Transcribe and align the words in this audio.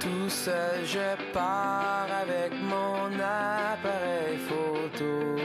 Tout 0.00 0.28
seul, 0.28 0.84
je 0.84 1.32
pars 1.32 2.06
avec 2.22 2.52
mon 2.62 3.06
appareil 3.16 4.38
photo. 4.48 5.36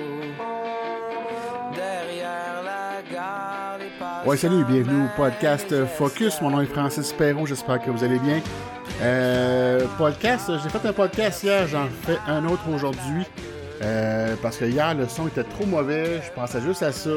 Derrière 1.73 2.61
la 2.63 3.01
gare, 3.11 3.77
les 3.79 4.29
Ouais, 4.29 4.37
salut, 4.37 4.63
bienvenue 4.65 5.05
au 5.05 5.17
podcast 5.17 5.85
Focus. 5.85 6.39
Mon 6.41 6.51
nom 6.51 6.61
est 6.61 6.67
Francis 6.67 7.11
Perrault, 7.13 7.47
j'espère 7.47 7.81
que 7.81 7.89
vous 7.89 8.03
allez 8.03 8.19
bien. 8.19 8.41
Euh, 9.01 9.87
podcast, 9.97 10.51
j'ai 10.61 10.69
fait 10.69 10.87
un 10.87 10.93
podcast 10.93 11.43
hier, 11.43 11.67
j'en 11.67 11.87
fais 12.03 12.17
un 12.27 12.45
autre 12.45 12.69
aujourd'hui. 12.69 13.25
Euh, 13.81 14.35
parce 14.41 14.57
que 14.57 14.65
hier, 14.65 14.93
le 14.93 15.07
son 15.07 15.27
était 15.27 15.43
trop 15.43 15.65
mauvais, 15.65 16.21
je 16.23 16.31
pensais 16.31 16.61
juste 16.61 16.83
à 16.83 16.91
ça. 16.91 17.09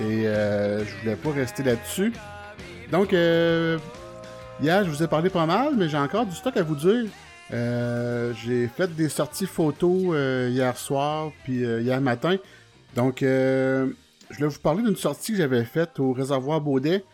Et 0.00 0.26
euh, 0.26 0.84
je 0.84 0.94
voulais 1.00 1.16
pas 1.16 1.30
rester 1.30 1.62
là-dessus. 1.62 2.12
Donc, 2.90 3.12
euh, 3.12 3.78
hier, 4.60 4.84
je 4.84 4.90
vous 4.90 5.02
ai 5.02 5.06
parlé 5.06 5.30
pas 5.30 5.46
mal, 5.46 5.74
mais 5.76 5.88
j'ai 5.88 5.98
encore 5.98 6.26
du 6.26 6.34
stock 6.34 6.56
à 6.56 6.62
vous 6.62 6.74
dire. 6.74 7.06
Euh, 7.52 8.32
j'ai 8.34 8.68
fait 8.68 8.94
des 8.94 9.08
sorties 9.08 9.46
photos 9.46 10.12
euh, 10.12 10.48
hier 10.50 10.76
soir, 10.76 11.32
puis 11.44 11.64
euh, 11.64 11.80
hier 11.80 12.00
matin. 12.00 12.36
Donc, 12.94 13.22
euh, 13.22 13.90
je 14.30 14.36
voulais 14.36 14.48
vous 14.48 14.60
parler 14.60 14.82
d'une 14.82 14.96
sortie 14.96 15.32
que 15.32 15.38
j'avais 15.38 15.64
faite 15.64 15.98
au 15.98 16.12
réservoir 16.12 16.60
Baudet. 16.60 17.04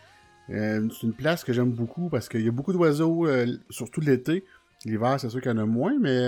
Euh, 0.50 0.88
c'est 0.90 1.06
une 1.06 1.14
place 1.14 1.44
que 1.44 1.52
j'aime 1.52 1.70
beaucoup 1.70 2.08
parce 2.08 2.28
qu'il 2.28 2.42
y 2.42 2.48
a 2.48 2.52
beaucoup 2.52 2.72
d'oiseaux, 2.72 3.26
euh, 3.26 3.46
surtout 3.70 4.00
l'été. 4.00 4.45
L'hiver, 4.84 5.18
c'est 5.18 5.30
sûr 5.30 5.40
qu'il 5.40 5.50
y 5.50 5.54
en 5.54 5.58
a 5.58 5.64
moins, 5.64 5.95
mais 5.98 6.20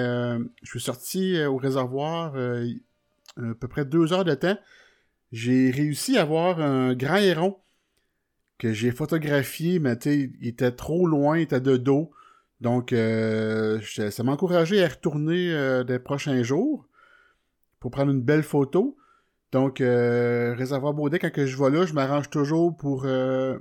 je 0.62 0.70
suis 0.70 0.80
sorti 0.80 1.38
au 1.44 1.58
réservoir 1.58 2.34
à 2.36 3.54
peu 3.60 3.68
près 3.68 3.84
deux 3.84 4.14
heures 4.14 4.24
de 4.24 4.32
temps. 4.32 4.56
J'ai 5.30 5.70
réussi 5.70 6.16
à 6.16 6.24
voir 6.24 6.58
un 6.58 6.94
grand 6.94 7.16
héron 7.16 7.58
que 8.58 8.72
j'ai 8.72 8.90
photographié, 8.90 9.78
mais 9.78 9.96
tu 9.96 10.10
sais, 10.10 10.30
il 10.40 10.48
était 10.48 10.72
trop 10.72 11.06
loin, 11.06 11.38
il 11.38 11.42
était 11.42 11.60
de 11.60 11.76
dos. 11.76 12.10
Donc, 12.60 12.92
euh, 12.92 13.80
ça 13.82 14.22
m'a 14.22 14.32
encouragé 14.32 14.82
à 14.82 14.88
retourner 14.88 15.52
euh, 15.52 15.84
des 15.84 15.98
prochains 15.98 16.42
jours 16.42 16.86
pour 17.80 17.90
prendre 17.90 18.12
une 18.12 18.22
belle 18.22 18.42
photo. 18.42 18.96
Donc, 19.52 19.80
euh, 19.80 20.54
Réservoir 20.56 20.94
Baudet, 20.94 21.18
quand 21.18 21.30
que 21.30 21.46
je 21.46 21.56
vais 21.56 21.70
là, 21.70 21.86
je 21.86 21.92
m'arrange 21.92 22.30
toujours 22.30 22.76
pour 22.76 23.04
euh, 23.04 23.58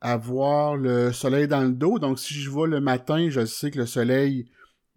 avoir 0.00 0.76
le 0.76 1.12
soleil 1.12 1.48
dans 1.48 1.62
le 1.62 1.72
dos. 1.72 1.98
Donc, 1.98 2.18
si 2.18 2.34
je 2.34 2.50
vais 2.50 2.68
le 2.68 2.80
matin, 2.80 3.28
je 3.30 3.44
sais 3.44 3.70
que 3.70 3.78
le 3.78 3.86
soleil 3.86 4.48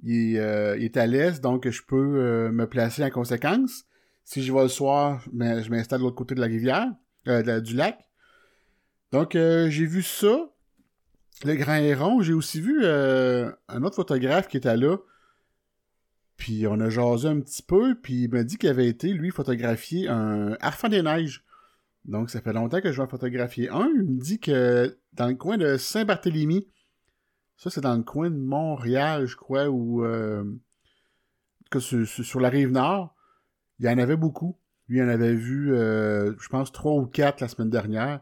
il 0.04 0.36
est, 0.36 0.40
euh, 0.40 0.78
il 0.78 0.86
est 0.86 0.98
à 0.98 1.06
l'est, 1.06 1.42
donc 1.42 1.70
je 1.70 1.82
peux 1.84 1.96
euh, 1.96 2.52
me 2.52 2.66
placer 2.68 3.04
en 3.04 3.10
conséquence. 3.10 3.86
Si 4.24 4.44
je 4.44 4.54
vais 4.54 4.64
le 4.64 4.68
soir, 4.68 5.22
je 5.26 5.70
m'installe 5.70 6.00
de 6.00 6.06
l'autre 6.06 6.16
côté 6.16 6.36
de 6.36 6.42
la 6.42 6.48
rivière, 6.48 6.88
du 7.26 7.76
lac. 7.76 8.11
Donc, 9.12 9.36
euh, 9.36 9.70
j'ai 9.70 9.86
vu 9.86 10.04
ça, 10.04 10.50
le 11.44 11.56
grand 11.56 11.76
héron. 11.76 12.22
J'ai 12.22 12.34
aussi 12.34 12.62
vu 12.62 12.82
euh, 12.84 13.52
un 13.68 13.84
autre 13.84 13.96
photographe 13.96 14.48
qui 14.48 14.58
était 14.58 14.78
là. 14.78 14.98
Puis 16.38 16.66
on 16.66 16.80
a 16.80 16.90
jasé 16.90 17.28
un 17.28 17.40
petit 17.40 17.62
peu, 17.62 17.96
puis 18.02 18.24
il 18.24 18.32
m'a 18.32 18.44
dit 18.44 18.58
qu'il 18.58 18.70
avait 18.70 18.88
été, 18.88 19.10
lui, 19.10 19.30
photographier 19.30 20.08
un 20.08 20.58
Harfang 20.60 20.90
des 20.90 21.04
Neiges. 21.04 21.44
Donc, 22.06 22.32
ça 22.32 22.42
fait 22.42 22.54
longtemps 22.54 22.82
que 22.82 22.92
je 22.92 22.98
vais 22.98 23.04
en 23.04 23.08
photographier 23.08 23.70
un. 23.70 23.90
Il 23.96 24.04
me 24.04 24.20
dit 24.20 24.40
que 24.40 24.98
dans 25.14 25.28
le 25.28 25.36
coin 25.36 25.58
de 25.58 25.78
Saint-Barthélemy, 25.78 26.68
ça, 27.58 27.70
c'est 27.70 27.82
dans 27.82 27.96
le 27.96 28.02
coin 28.02 28.32
de 28.32 28.38
Montréal, 28.38 29.28
je 29.28 29.36
crois, 29.36 29.70
ou 29.70 30.04
euh, 30.04 30.44
que 31.70 31.80
sur, 31.80 32.08
sur- 32.08 32.26
sur 32.26 32.40
la 32.40 32.50
rive 32.50 32.72
nord, 32.72 33.14
il 33.80 33.86
y 33.86 33.90
en 33.90 34.00
avait 34.00 34.16
beaucoup. 34.18 34.58
Lui, 34.88 34.98
il 34.98 35.04
en 35.04 35.10
avait 35.10 35.36
vu, 35.36 35.76
euh, 35.76 36.34
je 36.40 36.50
pense, 36.50 36.72
trois 36.72 36.94
ou 36.94 37.06
quatre 37.06 37.40
la 37.40 37.50
semaine 37.50 37.70
dernière. 37.70 38.22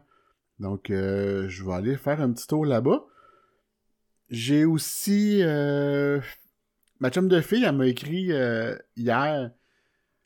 Donc, 0.60 0.90
euh, 0.90 1.48
je 1.48 1.64
vais 1.64 1.72
aller 1.72 1.96
faire 1.96 2.20
un 2.20 2.32
petit 2.32 2.46
tour 2.46 2.66
là-bas. 2.66 3.06
J'ai 4.28 4.66
aussi... 4.66 5.40
euh, 5.42 6.20
ma 7.00 7.10
chum 7.10 7.28
de 7.28 7.40
fille, 7.40 7.64
elle 7.64 7.74
m'a 7.74 7.86
écrit 7.86 8.30
euh, 8.30 8.76
hier, 8.94 9.50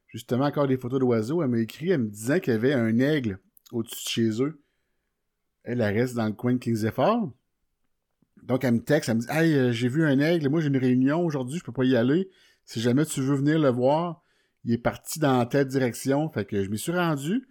justement, 0.09 0.45
encore 0.45 0.67
des 0.67 0.77
photos 0.77 0.99
d'oiseaux, 0.99 1.43
elle 1.43 1.49
m'a 1.49 1.61
écrit, 1.61 1.91
elle 1.91 2.03
me 2.03 2.09
disant 2.09 2.41
qu'il 2.41 2.53
y 2.53 2.57
avait 2.57 2.75
un 2.75 2.99
aigle 2.99 3.39
au-dessus 3.71 3.95
de 3.95 4.09
chez 4.09 4.43
eux. 4.43 4.61
Elle, 5.63 5.81
elle 5.81 5.95
reste 5.95 6.17
dans 6.17 6.27
le 6.27 6.33
coin 6.33 6.55
de 6.55 6.59
Kings 6.59 6.85
Effort. 6.85 7.33
Donc, 8.43 8.65
elle 8.65 8.75
me 8.75 8.83
texte, 8.83 9.09
elle 9.09 9.17
me 9.17 9.21
dit 9.21 9.29
Hey, 9.31 9.73
j'ai 9.73 9.89
vu 9.89 10.05
un 10.05 10.19
aigle, 10.19 10.49
moi 10.51 10.61
j'ai 10.61 10.67
une 10.67 10.77
réunion 10.77 11.25
aujourd'hui, 11.25 11.61
je 11.61 11.65
peux 11.65 11.73
pas 11.73 11.85
y 11.85 11.97
aller. 11.97 12.29
Si 12.65 12.81
jamais 12.81 13.07
tu 13.07 13.21
veux 13.21 13.37
venir 13.37 13.59
le 13.59 13.71
voir, 13.71 14.23
il 14.65 14.73
est 14.73 14.79
parti 14.79 15.21
dans 15.21 15.47
telle 15.47 15.69
direction. 15.69 16.29
Fait 16.31 16.45
que 16.45 16.63
je 16.65 16.71
m'y 16.71 16.79
suis 16.79 16.93
rendu. 16.93 17.49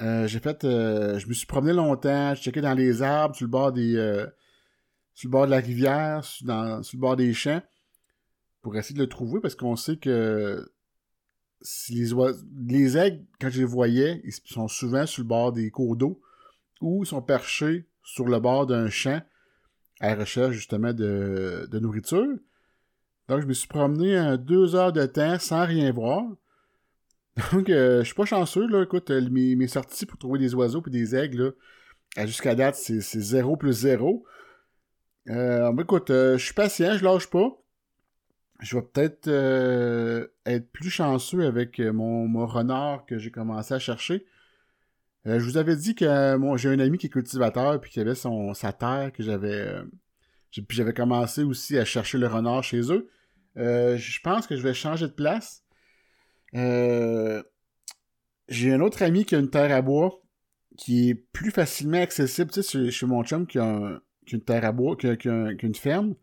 Euh, 0.00 0.26
j'ai 0.26 0.40
fait. 0.40 0.64
euh, 0.64 1.18
je 1.18 1.28
me 1.28 1.34
suis 1.34 1.46
promené 1.46 1.72
longtemps, 1.72 2.34
je 2.34 2.42
checké 2.42 2.60
dans 2.60 2.74
les 2.74 3.02
arbres, 3.02 3.36
sur 3.36 3.44
le 3.46 3.50
bord 3.50 3.72
des. 3.72 3.96
euh, 3.96 4.26
sur 5.14 5.28
le 5.28 5.32
bord 5.32 5.46
de 5.46 5.52
la 5.52 5.58
rivière, 5.60 6.24
sur, 6.24 6.44
le 6.46 6.98
bord 6.98 7.16
des 7.16 7.32
champs, 7.32 7.62
pour 8.62 8.76
essayer 8.76 8.96
de 8.96 9.02
le 9.02 9.08
trouver, 9.08 9.40
parce 9.40 9.54
qu'on 9.54 9.76
sait 9.76 9.96
que 9.96 10.72
si 11.60 11.94
les, 11.94 12.12
oise- 12.12 12.44
les 12.66 12.96
aigles, 12.96 13.24
quand 13.40 13.48
je 13.48 13.60
les 13.60 13.64
voyais, 13.64 14.20
ils 14.24 14.32
sont 14.32 14.68
souvent 14.68 15.06
sur 15.06 15.22
le 15.22 15.28
bord 15.28 15.52
des 15.52 15.70
cours 15.70 15.96
d'eau 15.96 16.20
ou 16.80 17.04
ils 17.04 17.06
sont 17.06 17.22
perchés 17.22 17.86
sur 18.02 18.26
le 18.26 18.38
bord 18.40 18.66
d'un 18.66 18.90
champ 18.90 19.22
à 20.00 20.08
la 20.08 20.16
recherche 20.16 20.54
justement 20.54 20.92
de, 20.92 21.68
de 21.70 21.78
nourriture. 21.78 22.26
Donc 23.28 23.40
je 23.40 23.46
me 23.46 23.54
suis 23.54 23.68
promené 23.68 24.18
euh, 24.18 24.36
deux 24.36 24.74
heures 24.74 24.92
de 24.92 25.06
temps 25.06 25.38
sans 25.38 25.64
rien 25.64 25.90
voir. 25.92 26.24
Donc 27.36 27.68
euh, 27.68 28.00
je 28.00 28.04
suis 28.04 28.14
pas 28.14 28.24
chanceux, 28.24 28.66
là. 28.68 28.82
Écoute, 28.82 29.10
euh, 29.10 29.28
mes, 29.30 29.66
sorties 29.66 30.06
pour 30.06 30.18
trouver 30.18 30.38
des 30.38 30.54
oiseaux 30.54 30.82
et 30.86 30.90
des 30.90 31.16
aigles, 31.16 31.54
là, 32.16 32.26
jusqu'à 32.26 32.54
date, 32.54 32.76
c'est 32.76 33.00
c'est 33.00 33.20
0 33.20 33.56
plus 33.56 33.72
0. 33.72 34.24
Euh, 35.30 35.72
ben, 35.72 35.82
écoute, 35.82 36.10
euh, 36.10 36.38
je 36.38 36.44
suis 36.44 36.54
patient, 36.54 36.96
je 36.96 37.04
lâche 37.04 37.28
pas. 37.28 37.50
Je 38.60 38.76
vais 38.76 38.82
peut-être 38.82 39.28
être 40.46 40.70
plus 40.72 40.90
chanceux 40.90 41.44
avec 41.44 41.80
mon, 41.80 42.28
mon 42.28 42.46
renard 42.46 43.04
que 43.04 43.18
j'ai 43.18 43.30
commencé 43.30 43.74
à 43.74 43.78
chercher. 43.78 44.24
Je 45.24 45.38
vous 45.38 45.56
avais 45.56 45.76
dit 45.76 45.94
que 45.94 46.36
mon- 46.36 46.56
j'ai 46.56 46.68
un 46.70 46.78
ami 46.78 46.98
qui 46.98 47.06
est 47.06 47.10
cultivateur 47.10 47.80
puis 47.80 47.90
qui 47.90 48.00
avait 48.00 48.14
son, 48.14 48.54
sa 48.54 48.72
terre 48.72 49.10
que 49.12 49.22
j'avais. 49.22 49.82
puis 50.52 50.64
j'avais 50.70 50.94
commencé 50.94 51.42
aussi 51.42 51.78
à 51.78 51.84
chercher 51.84 52.18
le 52.18 52.28
renard 52.28 52.62
chez 52.62 52.92
eux. 52.92 53.10
Je 53.56 54.20
pense 54.22 54.46
que 54.46 54.56
je 54.56 54.62
vais 54.62 54.74
changer 54.74 55.08
de 55.08 55.12
place. 55.12 55.64
Euh, 56.54 57.03
j'ai 58.48 58.72
un 58.72 58.80
autre 58.80 59.02
ami 59.02 59.24
qui 59.24 59.34
a 59.34 59.38
une 59.38 59.50
terre 59.50 59.72
à 59.72 59.82
bois 59.82 60.20
qui 60.76 61.10
est 61.10 61.14
plus 61.14 61.50
facilement 61.50 62.00
accessible. 62.00 62.50
Tu 62.50 62.62
sais, 62.62 62.90
chez, 62.90 63.06
mon 63.06 63.22
chum 63.24 63.46
qui 63.46 63.58
a, 63.58 64.00
une 64.32 64.40
terre 64.40 64.64
à 64.64 64.72
bois, 64.72 64.96
qui 64.96 65.06
a, 65.06 65.16
une 65.62 65.74
ferme. 65.74 66.14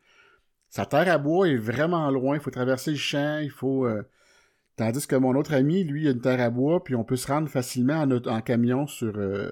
Sa 0.69 0.85
terre 0.85 1.09
à 1.09 1.17
bois 1.17 1.49
est 1.49 1.57
vraiment 1.57 2.09
loin. 2.11 2.35
Il 2.35 2.41
faut 2.41 2.51
traverser 2.51 2.91
le 2.91 2.97
champ. 2.97 3.39
Il 3.39 3.51
faut. 3.51 3.85
euh, 3.85 4.03
Tandis 4.81 5.05
que 5.05 5.15
mon 5.15 5.35
autre 5.35 5.53
ami, 5.53 5.83
lui, 5.83 6.07
a 6.07 6.11
une 6.11 6.21
terre 6.21 6.41
à 6.41 6.49
bois, 6.49 6.83
puis 6.83 6.95
on 6.95 7.03
peut 7.03 7.15
se 7.15 7.27
rendre 7.27 7.47
facilement 7.49 8.01
en, 8.01 8.41
camion 8.41 8.87
sur, 8.87 9.15
euh, 9.15 9.51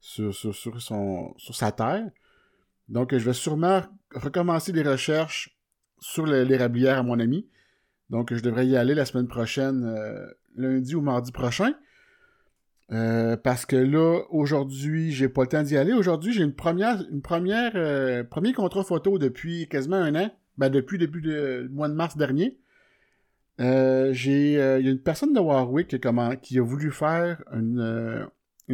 sur, 0.00 0.34
sur, 0.34 0.52
sur 0.52 0.82
son, 0.82 1.32
sur 1.36 1.54
sa 1.54 1.70
terre. 1.70 2.10
Donc, 2.88 3.16
je 3.16 3.24
vais 3.24 3.34
sûrement 3.34 3.82
recommencer 4.12 4.72
des 4.72 4.82
recherches 4.82 5.56
sur 6.00 6.26
l'érablière 6.26 6.98
à 6.98 7.02
mon 7.02 7.20
ami. 7.20 7.46
Donc, 8.10 8.34
je 8.34 8.40
devrais 8.42 8.66
y 8.66 8.76
aller 8.76 8.94
la 8.94 9.04
semaine 9.04 9.28
prochaine, 9.28 9.84
euh, 9.84 10.26
lundi 10.56 10.94
ou 10.94 11.00
mardi 11.00 11.32
prochain. 11.32 11.74
Euh, 12.92 13.36
parce 13.36 13.64
que 13.64 13.76
là, 13.76 14.22
aujourd'hui, 14.30 15.12
j'ai 15.12 15.28
pas 15.28 15.42
le 15.42 15.48
temps 15.48 15.62
d'y 15.62 15.76
aller. 15.76 15.92
Aujourd'hui, 15.92 16.32
j'ai 16.32 16.42
une 16.42 16.54
première, 16.54 17.02
une 17.10 17.22
première, 17.22 17.72
euh, 17.74 18.22
contrat 18.54 18.84
photo 18.84 19.18
depuis 19.18 19.66
quasiment 19.68 19.96
un 19.96 20.14
an. 20.14 20.30
Ben, 20.58 20.68
depuis 20.68 20.98
le 20.98 21.06
début 21.06 21.22
du 21.22 21.68
mois 21.70 21.88
de 21.88 21.94
mars 21.94 22.16
dernier. 22.16 22.58
Euh, 23.60 24.12
j'ai, 24.12 24.52
il 24.52 24.84
y 24.84 24.88
a 24.88 24.90
une 24.90 25.00
personne 25.00 25.32
de 25.32 25.40
Warwick 25.40 25.88
qui 25.88 25.96
a, 25.96 25.98
comment- 25.98 26.36
qui 26.36 26.58
a 26.58 26.62
voulu 26.62 26.90
faire 26.90 27.42
une, 27.52 28.28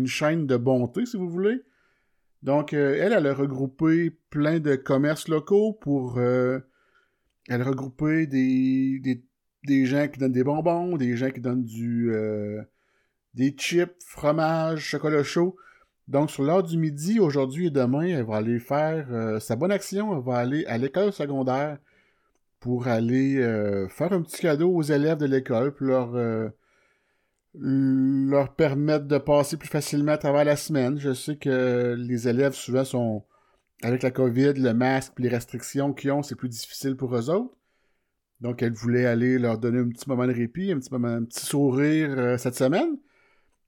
chaîne 0.07 0.47
de 0.47 0.57
bonté, 0.57 1.07
si 1.07 1.17
vous 1.17 1.29
voulez. 1.29 1.63
Donc, 2.43 2.73
elle, 2.73 3.13
elle 3.13 3.27
a 3.27 3.35
regroupé 3.35 4.11
plein 4.31 4.59
de 4.59 4.75
commerces 4.75 5.29
locaux 5.29 5.73
pour... 5.73 6.21
elle 6.21 6.63
a 7.49 7.65
regroupé 7.65 8.27
des, 8.27 9.23
des 9.69 9.87
gens 9.87 10.09
qui 10.09 10.19
donnent 10.19 10.33
des 10.33 10.43
bonbons, 10.43 10.97
des 10.97 11.17
gens 11.17 11.31
qui 11.31 11.41
donnent 11.41 11.65
du... 11.65 12.11
euh, 12.13 12.61
des 13.35 13.51
chips, 13.57 14.03
fromage, 14.05 14.81
chocolat 14.81 15.23
chaud. 15.23 15.55
Donc, 16.09 16.31
sur 16.31 16.43
l'heure 16.43 16.65
du 16.65 16.79
midi, 16.79 17.21
aujourd'hui 17.21 17.67
et 17.67 17.71
demain, 17.71 18.03
elle 18.03 18.25
va 18.25 18.37
aller 18.39 18.59
faire 18.59 19.07
euh, 19.13 19.39
sa 19.39 19.55
bonne 19.55 19.71
action. 19.71 20.17
Elle 20.17 20.25
va 20.25 20.39
aller 20.39 20.65
à 20.67 20.79
l'école 20.79 21.13
secondaire 21.13 21.79
pour 22.59 22.89
aller 22.89 23.37
euh, 23.37 23.87
faire 23.89 24.13
un 24.13 24.23
petit 24.23 24.41
cadeau 24.41 24.71
aux 24.75 24.83
élèves 24.83 25.19
de 25.19 25.27
l'école, 25.27 25.73
pour 25.73 25.87
leur, 25.87 26.51
leur 27.55 28.55
permettre 28.55 29.07
de 29.07 29.19
passer 29.19 29.57
plus 29.57 29.69
facilement 29.69 30.13
à 30.13 30.19
travers 30.19 30.45
la 30.45 30.57
semaine. 30.57 30.99
Je 30.99 31.13
sais 31.13 31.37
que 31.37 31.95
les 31.97 32.27
élèves, 32.27 32.55
souvent, 32.55 32.85
sont 32.85 33.25
avec 33.83 34.03
la 34.03 34.11
COVID, 34.11 34.55
le 34.55 34.73
masque, 34.73 35.13
les 35.19 35.29
restrictions 35.29 35.93
qu'ils 35.93 36.11
ont, 36.11 36.23
c'est 36.25 36.35
plus 36.35 36.49
difficile 36.49 36.97
pour 36.97 37.15
eux 37.15 37.31
autres. 37.31 37.55
Donc, 38.41 38.63
elle 38.63 38.73
voulait 38.73 39.07
aller 39.07 39.39
leur 39.39 39.59
donner 39.59 39.79
un 39.81 39.89
petit 39.89 40.09
moment 40.09 40.27
de 40.27 40.33
répit, 40.33 40.71
un 40.71 40.79
petit 40.79 40.93
moment, 40.93 41.09
un 41.09 41.25
petit 41.25 41.45
sourire 41.45 42.11
euh, 42.17 42.39
cette 42.39 42.55
semaine. 42.55 42.99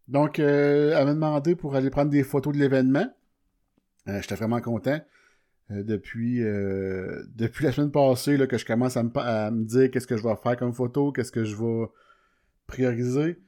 Donc, 0.06 0.38
euh, 0.38 0.94
elle 0.96 1.05
m'a 1.06 1.14
demandé 1.14 1.55
pour 1.56 1.75
aller 1.76 1.90
prendre 1.90 2.11
des 2.11 2.22
photos 2.25 2.52
de 2.55 2.58
l'événement. 2.58 3.08
Euh, 4.08 4.20
J'étais 4.20 4.34
vraiment 4.34 4.61
content. 4.61 5.00
euh, 5.70 5.82
depuis, 5.84 6.40
depuis 7.34 7.64
la 7.64 7.72
semaine 7.72 7.93
passée 7.93 8.37
là, 8.37 8.46
que 8.46 8.58
je 8.58 8.64
commence 8.64 8.96
à 8.96 9.02
me, 9.02 9.11
à 9.17 9.50
me 9.50 9.64
dire 9.64 9.90
qu'est-ce 9.90 10.06
que 10.06 10.17
je 10.17 10.22
vais 10.22 10.34
faire 10.43 10.56
comme 10.56 10.73
photo, 10.73 11.12
qu'est-ce 11.12 11.32
que 11.32 11.44
je 11.44 11.56
vais 11.56 11.87
prioriser. 12.66 13.38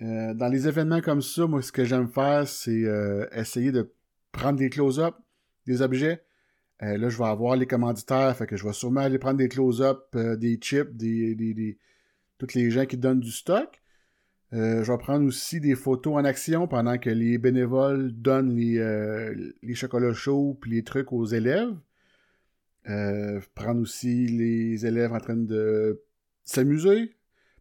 Dans 0.00 0.48
les 0.48 0.68
événements 0.68 1.00
comme 1.00 1.22
ça, 1.22 1.48
moi, 1.48 1.60
ce 1.62 1.72
que 1.72 1.84
j'aime 1.84 2.08
faire, 2.08 2.46
c'est 2.46 2.84
essayer 3.32 3.72
de 3.72 3.92
prendre 4.30 4.58
des 4.58 4.70
close-up, 4.70 5.16
des 5.66 5.82
objets. 5.82 6.22
Là, 6.80 7.08
je 7.08 7.18
vais 7.18 7.24
avoir 7.24 7.56
les 7.56 7.66
commanditaires, 7.66 8.36
fait 8.36 8.46
que 8.46 8.56
je 8.56 8.64
vais 8.64 8.72
sûrement 8.72 9.00
aller 9.00 9.18
prendre 9.18 9.38
des 9.38 9.48
close-up, 9.48 10.14
des 10.14 10.58
chips, 10.60 10.96
des, 10.96 11.78
tous 12.38 12.54
les 12.54 12.70
gens 12.70 12.86
qui 12.86 12.96
donnent 12.96 13.20
du 13.20 13.32
stock. 13.32 13.80
Euh, 14.54 14.82
je 14.82 14.90
vais 14.90 14.98
prendre 14.98 15.26
aussi 15.26 15.60
des 15.60 15.74
photos 15.74 16.14
en 16.14 16.24
action 16.24 16.66
pendant 16.66 16.96
que 16.96 17.10
les 17.10 17.36
bénévoles 17.36 18.12
donnent 18.12 18.56
les, 18.56 18.78
euh, 18.78 19.52
les 19.62 19.74
chocolats 19.74 20.14
chauds 20.14 20.58
et 20.66 20.70
les 20.70 20.84
trucs 20.84 21.12
aux 21.12 21.26
élèves. 21.26 21.74
Euh, 22.88 23.40
prendre 23.54 23.82
aussi 23.82 24.26
les 24.26 24.86
élèves 24.86 25.12
en 25.12 25.20
train 25.20 25.36
de 25.36 26.02
s'amuser. 26.44 27.14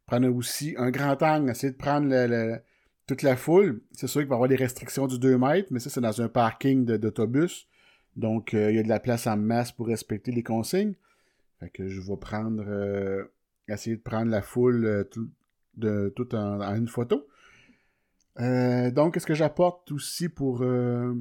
Prendre 0.06 0.34
aussi 0.34 0.76
un 0.78 0.90
grand 0.90 1.22
angle, 1.22 1.52
essayer 1.52 1.74
de 1.74 1.78
prendre 1.78 2.62
toute 3.08 3.24
la 3.24 3.36
foule. 3.36 3.82
C'est 3.92 4.08
sûr 4.08 4.22
qu'il 4.22 4.30
va 4.30 4.36
y 4.36 4.38
avoir 4.38 4.48
des 4.50 4.56
restrictions 4.56 5.08
du 5.08 5.20
2 5.20 5.38
mètres, 5.38 5.68
mais 5.72 5.80
ça, 5.80 5.90
c'est 5.90 6.00
dans 6.00 6.22
un 6.22 6.30
parking 6.30 6.86
d'autobus. 6.86 7.68
Donc, 8.18 8.54
il 8.54 8.76
y 8.76 8.80
a 8.80 8.84
de 8.84 8.90
la 8.90 9.00
place 9.00 9.28
en 9.28 9.38
masse 9.38 9.72
pour 9.72 9.88
respecter 9.88 10.32
les 10.32 10.44
consignes. 10.44 10.96
Fait 11.60 11.70
que 11.70 11.88
je 11.88 12.02
vais 12.02 12.18
prendre 12.18 12.66
essayer 13.68 13.96
de 13.96 14.02
prendre 14.02 14.32
la 14.32 14.42
foule 14.42 15.08
tout, 15.12 15.30
de 15.76 16.12
tout 16.16 16.34
en, 16.36 16.62
une 16.76 16.88
photo. 16.88 17.28
Euh, 18.40 18.92
donc, 18.92 19.14
qu'est-ce 19.14 19.26
que 19.26 19.34
j'apporte 19.34 19.92
aussi 19.92 20.30
pour, 20.30 20.62
euh, 20.62 21.14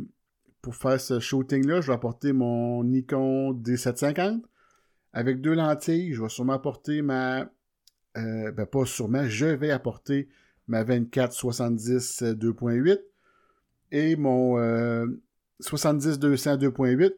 pour 0.61 0.75
faire 0.75 1.01
ce 1.01 1.21
shooting-là? 1.21 1.81
Je 1.81 1.89
vais 1.89 1.95
apporter 1.95 2.33
mon 2.33 2.85
Nikon 2.85 3.55
D750 3.55 4.43
avec 5.13 5.41
deux 5.41 5.55
lentilles. 5.55 6.13
Je 6.13 6.23
vais 6.23 6.29
sûrement 6.29 6.55
apporter 6.55 7.03
ma... 7.03 7.51
Euh, 8.17 8.51
ben 8.51 8.65
pas 8.65 8.87
sûrement, 8.87 9.29
je 9.29 9.45
vais 9.45 9.71
apporter 9.71 10.29
ma 10.69 10.85
24-70 10.85 12.35
2.8 12.35 12.99
et 13.93 14.17
mon 14.17 14.57
70-200 15.63 16.59
2.8. 16.59 17.15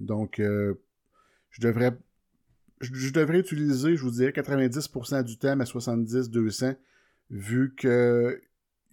Donc, 0.00 0.36
je 0.38 1.60
devrais 1.60 1.92
je, 2.80 3.12
devrais 3.12 3.38
utiliser, 3.38 3.96
je 3.96 4.02
vous 4.02 4.10
dirais, 4.10 4.30
90% 4.30 5.22
du 5.22 5.38
temps 5.38 5.58
à 5.60 5.64
70-200, 5.64 6.76
vu 7.30 7.74
que 7.74 8.40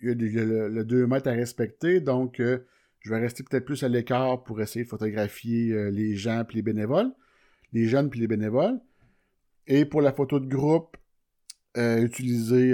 le, 0.01 0.83
2 0.83 1.07
mètres 1.07 1.29
à 1.29 1.31
respecter, 1.31 2.01
donc 2.01 2.39
euh, 2.39 2.59
je 2.99 3.09
vais 3.09 3.19
rester 3.19 3.43
peut-être 3.43 3.65
plus 3.65 3.83
à 3.83 3.87
l'écart 3.87 4.43
pour 4.43 4.61
essayer 4.61 4.85
de 4.85 4.89
photographier 4.89 5.71
euh, 5.71 5.89
les 5.89 6.15
gens 6.15 6.43
puis 6.45 6.57
les 6.57 6.61
bénévoles, 6.61 7.11
les 7.73 7.87
jeunes 7.87 8.09
puis 8.09 8.19
les 8.19 8.27
bénévoles. 8.27 8.79
Et 9.65 9.85
pour 9.85 10.01
la 10.01 10.13
photo 10.13 10.39
de 10.39 10.47
groupe, 10.47 10.95
euh, 11.77 12.01
utiliser 12.01 12.73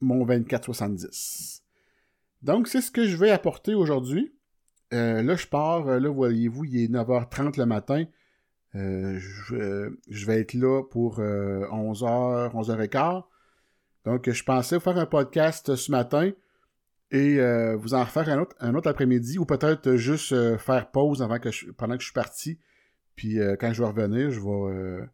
mon 0.00 0.26
24-70. 0.26 1.62
Donc, 2.42 2.68
c'est 2.68 2.80
ce 2.80 2.90
que 2.90 3.06
je 3.06 3.16
vais 3.16 3.30
apporter 3.30 3.74
aujourd'hui. 3.74 4.32
Là, 4.90 5.36
je 5.36 5.46
pars, 5.46 5.84
là, 5.84 6.08
voyez-vous, 6.08 6.64
il 6.64 6.84
est 6.84 6.88
9h30 6.88 7.58
le 7.58 7.66
matin. 7.66 8.04
Euh, 8.74 9.18
je, 10.08 10.26
vais 10.26 10.40
être 10.40 10.54
là 10.54 10.82
pour 10.82 11.20
11h, 11.20 12.04
euh, 12.04 12.48
11h15. 12.50 13.24
Donc, 14.04 14.30
je 14.30 14.44
pensais 14.44 14.80
faire 14.80 14.96
un 14.96 15.06
podcast 15.06 15.74
ce 15.74 15.90
matin 15.90 16.30
et 17.10 17.40
euh, 17.40 17.76
vous 17.76 17.94
en 17.94 18.04
refaire 18.04 18.28
un 18.28 18.74
autre, 18.74 18.88
après-midi 18.88 19.38
ou 19.38 19.46
peut-être 19.46 19.96
juste 19.96 20.58
faire 20.58 20.90
pause 20.90 21.22
avant 21.22 21.38
que 21.38 21.48
pendant 21.72 21.94
que 21.94 22.00
je 22.00 22.06
suis 22.06 22.14
parti. 22.14 22.58
Puis 23.16 23.38
quand 23.58 23.72
je 23.72 23.82
vais 23.82 23.88
revenir, 23.88 24.30
je 24.30 24.40
vais 24.40 25.08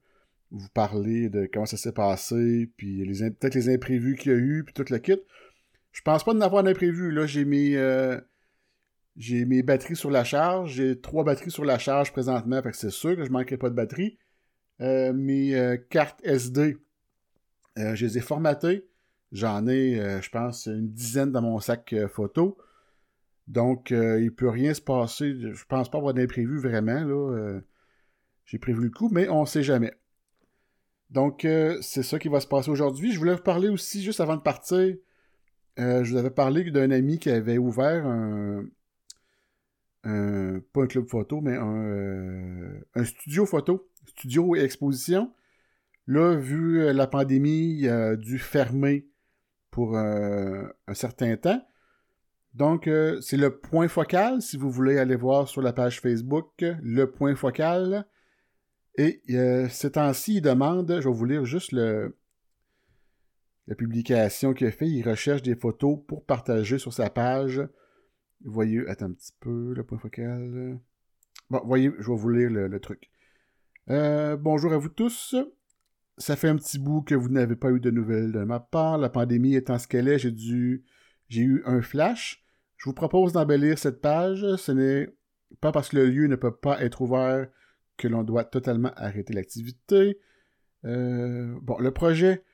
vous 0.51 0.69
parler 0.75 1.31
de 1.31 1.49
comment 1.53 1.67
ça 1.67 1.77
s'est 1.77 1.93
passé, 1.93 2.71
puis 2.77 3.05
peut-être 3.41 3.55
les 3.55 3.73
imprévus 3.73 4.17
qu'il 4.17 4.33
y 4.33 4.35
a 4.35 4.39
eu, 4.39 4.63
puis 4.65 4.75
tout 4.75 4.85
le 4.91 4.99
kit. 4.99 5.19
Je 5.93 6.03
pense 6.03 6.25
pas 6.25 6.35
d'en 6.35 6.41
avoir 6.41 6.63
d'imprévus. 6.63 7.11
Là, 7.11 7.27
j'ai 7.27 7.45
mis 7.45 7.77
j'ai 9.17 9.45
mes 9.45 9.63
batteries 9.63 9.97
sur 9.97 10.11
la 10.11 10.25
charge. 10.25 10.73
J'ai 10.73 11.01
trois 11.01 11.25
batteries 11.25 11.51
sur 11.51 11.65
la 11.65 11.79
charge 11.79 12.13
présentement, 12.13 12.63
fait 12.63 12.71
que 12.71 12.77
c'est 12.77 12.91
sûr 12.91 13.17
que 13.17 13.25
je 13.25 13.29
ne 13.29 13.33
manquerai 13.33 13.57
pas 13.57 13.71
de 13.71 13.75
batterie. 13.75 14.19
Euh, 14.81 15.13
mes 15.13 15.55
euh, 15.55 15.77
cartes 15.77 16.21
SD, 16.25 16.77
euh, 17.79 17.95
je 17.95 18.07
les 18.07 18.19
ai 18.19 18.21
formatées. 18.21 18.89
J'en 19.33 19.67
ai, 19.67 20.21
je 20.23 20.31
pense, 20.31 20.67
une 20.67 20.93
dizaine 20.93 21.33
dans 21.33 21.43
mon 21.43 21.59
sac 21.59 21.93
photo. 22.07 22.57
Donc, 23.49 23.91
il 23.91 23.97
ne 23.97 24.31
peut 24.31 24.49
rien 24.49 24.73
se 24.75 24.81
passer. 24.81 25.35
Je 25.35 25.65
pense 25.65 25.91
pas 25.91 25.99
avoir 25.99 26.15
d'imprévu 26.15 26.61
vraiment. 26.61 27.03
Là, 27.03 27.61
j'ai 28.45 28.61
prévu 28.61 28.85
le 28.85 28.91
coup, 28.91 29.09
mais 29.11 29.29
on 29.29 29.41
ne 29.41 29.47
sait 29.47 29.65
jamais. 29.65 29.93
Donc, 31.11 31.45
c'est 31.81 32.05
ça 32.05 32.21
qui 32.21 32.29
va 32.29 32.39
se 32.39 32.47
passer 32.47 32.71
aujourd'hui. 32.71 33.11
Je 33.11 33.19
voulais 33.19 33.35
vous 33.35 33.43
parler 33.43 33.69
aussi, 33.69 34.05
juste 34.05 34.21
avant 34.21 34.37
de 34.37 34.41
partir, 34.41 34.95
je 35.79 36.09
vous 36.09 36.17
avais 36.17 36.31
parlé 36.31 36.71
d'un 36.71 36.93
ami 36.93 37.19
qui 37.19 37.29
avait 37.29 37.59
ouvert 37.59 38.07
un, 38.07 38.65
pas 40.05 40.83
un 40.83 40.87
club 40.87 41.09
photo, 41.09 41.41
mais 41.41 41.57
euh, 41.57 42.79
un, 42.95 43.05
studio 43.05 43.47
photo, 43.47 43.89
studio 44.07 44.55
et 44.55 44.61
exposition. 44.61 45.33
Là, 46.07 46.37
vu 46.37 46.83
euh, 46.83 46.93
la 46.93 47.07
pandémie, 47.07 47.79
il 47.79 47.89
a 47.89 48.15
dû 48.17 48.39
fermer 48.39 49.09
pour 49.71 49.97
euh, 49.97 50.67
un 50.87 50.95
certain 50.95 51.37
temps. 51.37 51.67
Donc, 52.53 52.89
c'est 53.21 53.37
le 53.37 53.59
point 53.59 53.89
focal, 53.89 54.41
si 54.41 54.57
vous 54.57 54.71
voulez 54.71 54.99
aller 54.99 55.17
voir 55.17 55.49
sur 55.49 55.61
la 55.61 55.73
page 55.73 56.01
Facebook, 56.01 56.53
le 56.61 57.07
point 57.07 57.35
focal. 57.35 58.07
Et 58.97 59.23
ces 59.71 59.91
temps-ci, 59.91 60.37
il 60.37 60.41
demande, 60.41 61.01
je 61.01 61.09
vais 61.09 61.15
vous 61.15 61.25
lire 61.25 61.45
juste 61.45 61.73
la 61.73 62.11
publication 63.77 64.55
qu'il 64.55 64.69
a 64.69 64.71
fait. 64.71 64.87
Il 64.87 65.03
recherche 65.03 65.43
des 65.43 65.57
photos 65.57 65.99
pour 66.07 66.25
partager 66.25 66.79
sur 66.79 66.93
sa 66.93 67.11
page 67.11 67.61
voyez, 68.45 68.87
attends 68.89 69.07
un 69.07 69.13
petit 69.13 69.33
peu, 69.41 69.75
le 69.75 69.85
point 69.85 69.99
focal. 69.99 70.79
Bon, 71.51 71.61
voyez, 71.65 71.91
je 71.99 72.11
vais 72.11 72.17
vous 72.17 72.31
lire 72.31 72.51
le, 72.51 72.81
truc. 72.81 73.11
Euh, 73.91 74.37
bonjour 74.37 74.73
à 74.73 74.79
vous 74.79 74.89
tous. 74.89 75.35
Ça 76.17 76.37
fait 76.37 76.49
un 76.49 76.57
petit 76.57 76.79
bout 76.79 77.03
que 77.03 77.15
vous 77.15 77.29
n'avez 77.29 77.57
pas 77.57 77.71
eu 77.71 77.81
de 77.81 77.91
nouvelles 77.91 78.33
de 78.33 78.45
ma 78.45 78.61
part. 78.61 78.99
La 78.99 79.09
pandémie 79.09 79.57
étant 79.57 79.79
ce 79.79 79.89
qu'elle 79.89 80.09
est, 80.09 80.19
j'ai 80.19 80.31
dû. 80.31 80.85
J'ai 81.29 81.43
eu 81.43 81.63
un 81.67 81.83
flash. 81.83 82.45
Je 82.77 82.89
vous 82.89 82.95
propose 82.95 83.33
d'embellir 83.33 83.79
cette 83.79 84.01
page. 84.01 84.57
Ce 84.57 84.73
n'est 84.73 85.15
pas 85.61 85.73
parce 85.73 85.89
que 85.89 85.97
le 85.97 86.07
lieu 86.07 86.27
ne 86.27 86.37
peut 86.37 86.55
pas 86.55 86.83
être 86.83 87.01
ouvert 87.03 87.49
que 87.97 88.09
l'on 88.09 88.23
doit 88.23 88.45
totalement 88.45 88.93
arrêter 88.97 89.33
l'activité. 89.33 90.19
Euh, 90.85 91.57
bon, 91.63 91.79
le 91.79 91.91
projet 91.91 92.45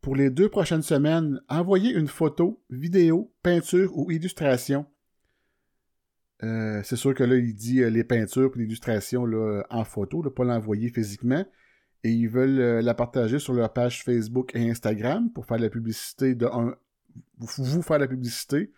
pour 0.00 0.16
les 0.16 0.30
deux 0.30 0.48
prochaines 0.48 0.82
semaines, 0.82 1.40
envoyez 1.48 1.92
une 1.92 2.08
photo, 2.08 2.62
vidéo, 2.70 3.32
peinture 3.42 3.96
ou 3.96 4.10
illustration. 4.10 4.86
Euh, 6.42 6.80
c'est 6.84 6.96
sûr 6.96 7.14
que 7.14 7.24
là, 7.24 7.36
il 7.36 7.54
dit 7.54 7.82
euh, 7.82 7.90
les 7.90 8.04
peintures 8.04 8.50
et 8.54 8.58
l'illustration 8.58 9.26
en 9.70 9.84
photo, 9.84 10.22
pas 10.30 10.44
l'envoyer 10.44 10.88
physiquement. 10.88 11.44
Et 12.02 12.10
ils 12.10 12.28
veulent 12.28 12.60
euh, 12.60 12.82
la 12.82 12.94
partager 12.94 13.38
sur 13.38 13.52
leur 13.52 13.72
page 13.72 14.02
Facebook 14.04 14.54
et 14.54 14.70
Instagram 14.70 15.30
pour 15.32 15.44
faire 15.44 15.58
la 15.58 15.68
publicité 15.68 16.34
de 16.34 16.46
un, 16.46 16.74
vous 17.38 17.82
faire 17.82 17.98
la 17.98 18.08
publicité 18.08 18.72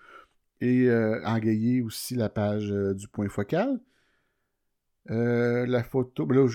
et 0.60 0.88
engayer 1.24 1.82
aussi 1.82 2.14
la 2.14 2.28
page 2.28 2.72
du 2.94 3.08
point 3.08 3.28
focal. 3.28 3.80
la 5.06 5.82
photo, 5.82 6.24
ben 6.24 6.48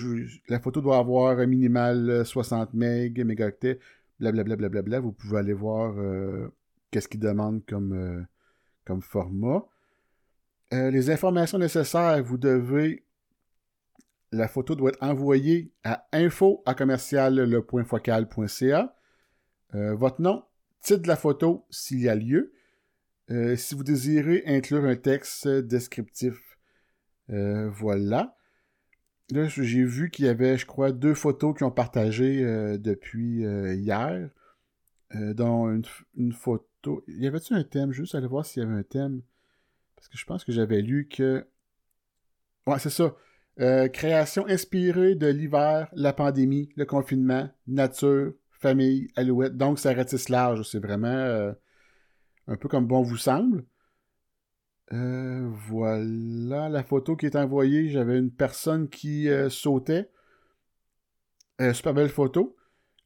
la 0.48 0.60
photo 0.60 0.80
doit 0.80 0.96
avoir 0.96 1.38
un 1.38 1.46
minimal 1.46 2.24
60 2.24 2.72
MB, 2.72 3.18
mégaoctets 3.18 3.78
blablabla, 4.18 4.68
bla, 4.68 4.82
bla, 4.82 5.00
vous 5.00 5.12
pouvez 5.12 5.38
aller 5.38 5.52
voir 5.52 5.94
euh, 5.98 6.52
qu'est-ce 6.90 7.08
qu'il 7.08 7.20
demande 7.20 7.64
comme, 7.66 7.92
euh, 7.92 8.22
comme 8.84 9.02
format. 9.02 9.64
Euh, 10.72 10.90
les 10.90 11.10
informations 11.10 11.58
nécessaires, 11.58 12.22
vous 12.22 12.38
devez. 12.38 13.04
La 14.30 14.46
photo 14.46 14.74
doit 14.74 14.90
être 14.90 15.02
envoyée 15.02 15.72
à 15.84 16.06
info 16.12 16.62
à 16.66 16.74
votre 19.72 20.20
nom, 20.20 20.44
titre 20.82 21.02
de 21.02 21.08
la 21.08 21.16
photo 21.16 21.64
s'il 21.70 22.00
y 22.00 22.08
a 22.10 22.14
lieu. 22.14 22.52
si 23.56 23.74
vous 23.74 23.84
désirez 23.84 24.42
inclure 24.46 24.84
un 24.84 24.96
texte 24.96 25.48
descriptif, 25.48 26.58
voilà. 27.28 28.37
Là, 29.30 29.46
j'ai 29.46 29.84
vu 29.84 30.10
qu'il 30.10 30.24
y 30.24 30.28
avait, 30.28 30.56
je 30.56 30.64
crois, 30.64 30.90
deux 30.90 31.14
photos 31.14 31.54
qui 31.56 31.62
ont 31.62 31.70
partagé 31.70 32.42
euh, 32.42 32.78
depuis 32.78 33.44
euh, 33.44 33.74
hier. 33.74 34.30
Euh, 35.14 35.32
dont 35.34 35.68
une, 36.14 36.32
photo. 36.32 37.02
Y 37.08 37.26
avait-tu 37.26 37.54
un 37.54 37.64
thème? 37.64 37.92
Juste 37.92 38.14
aller 38.14 38.26
voir 38.26 38.44
s'il 38.44 38.62
y 38.62 38.66
avait 38.66 38.74
un 38.74 38.82
thème. 38.82 39.22
Parce 39.96 40.08
que 40.08 40.18
je 40.18 40.24
pense 40.26 40.44
que 40.44 40.52
j'avais 40.52 40.82
lu 40.82 41.08
que. 41.08 41.46
Ouais, 42.66 42.78
c'est 42.78 42.90
ça. 42.90 43.14
création 43.88 44.46
inspirée 44.46 45.14
de 45.14 45.26
l'hiver, 45.26 45.88
la 45.92 46.12
pandémie, 46.12 46.70
le 46.76 46.84
confinement, 46.84 47.48
nature, 47.66 48.32
famille, 48.50 49.08
alouette. 49.16 49.56
Donc, 49.56 49.78
ça 49.78 49.94
ratisse 49.94 50.28
large. 50.28 50.62
C'est 50.62 50.78
vraiment 50.78 51.54
un 52.46 52.56
peu 52.56 52.68
comme 52.68 52.86
bon 52.86 53.02
vous 53.02 53.16
semble. 53.16 53.64
Euh, 54.92 55.50
voilà 55.68 56.68
la 56.68 56.82
photo 56.82 57.16
qui 57.16 57.26
est 57.26 57.36
envoyée. 57.36 57.90
J'avais 57.90 58.18
une 58.18 58.30
personne 58.30 58.88
qui 58.88 59.28
euh, 59.28 59.50
sautait. 59.50 60.10
Euh, 61.60 61.72
super 61.72 61.94
belle 61.94 62.08
photo. 62.08 62.56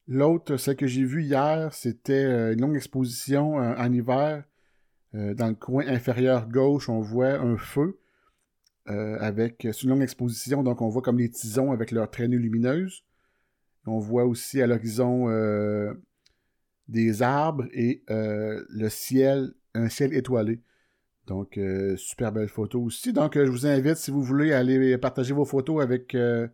L'autre, 0.09 0.57
celle 0.57 0.77
que 0.77 0.87
j'ai 0.87 1.05
vue 1.05 1.23
hier, 1.23 1.73
c'était 1.73 2.53
une 2.53 2.61
longue 2.61 2.77
exposition 2.77 3.55
en 3.55 3.93
hiver. 3.93 4.45
dans 5.13 5.49
le 5.49 5.55
coin 5.55 5.87
inférieur 5.87 6.49
gauche, 6.49 6.89
on 6.89 7.01
voit 7.01 7.35
un 7.35 7.57
feu 7.57 8.01
avec. 8.87 9.65
Une 9.83 9.91
longue 9.91 10.03
exposition, 10.03 10.65
donc 10.65 10.83
on 10.83 10.89
voit 10.89 11.03
comme 11.03 11.19
les 11.19 11.31
tisons 11.31 11.71
avec 11.71 11.93
leurs 11.93 12.11
traînées 12.11 12.37
lumineuses. 12.37 13.05
On 13.87 13.99
voit 14.01 14.25
aussi 14.25 14.61
à 14.61 14.67
l'horizon 14.67 15.29
des 16.89 17.23
arbres 17.23 17.67
et 17.73 18.03
le 18.09 18.89
ciel, 18.89 19.55
un 19.75 19.89
ciel 19.89 20.13
étoilé. 20.15 20.61
Donc, 21.27 21.57
euh, 21.57 21.97
super 21.97 22.33
belle 22.33 22.49
photo 22.49 22.81
aussi. 22.81 23.13
Donc, 23.13 23.37
euh, 23.37 23.47
je 23.47 23.51
vous 23.51 23.67
invite, 23.67 23.97
si 23.97 24.11
vous 24.11 24.23
voulez, 24.23 24.53
à 24.53 24.59
aller 24.59 24.99
partager 24.99 25.33
vos 25.33 25.45
photos 25.45 25.83
avec 25.83 26.15
euh, 26.15 26.49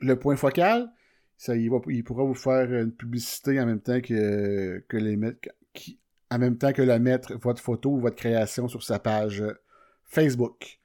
le 0.00 0.18
point 0.18 0.36
focal. 0.36 0.90
Ça, 1.36 1.54
il, 1.56 1.70
pourra 2.04 2.24
vous 2.24 2.34
faire 2.34 2.72
une 2.72 2.92
publicité 2.92 3.60
en 3.60 3.66
même 3.66 3.80
temps 3.80 4.00
que, 4.00 4.84
que 4.88 5.34
en 6.30 6.38
même 6.38 6.58
temps 6.58 6.72
que 6.72 6.82
la 6.82 6.98
mettre, 6.98 7.34
votre 7.34 7.62
photo 7.62 7.90
ou 7.92 8.00
votre 8.00 8.16
création 8.16 8.68
sur 8.68 8.82
sa 8.82 8.98
page 8.98 9.42
Facebook. 10.04 10.78